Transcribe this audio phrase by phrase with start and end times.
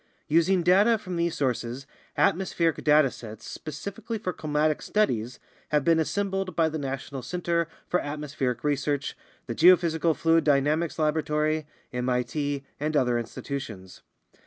[0.29, 1.85] Using data from these sources,
[2.17, 5.37] atmospheric data sets specifically for climatic studies
[5.69, 10.97] have been assembled by the National Center for Atmospheric Research, the Geo physical Fluid Dynamics
[10.97, 14.01] Laboratory, MIT, and other institutions.